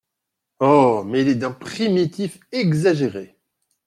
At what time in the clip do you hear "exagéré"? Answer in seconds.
2.51-3.37